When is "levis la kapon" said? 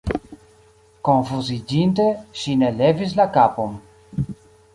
2.81-3.79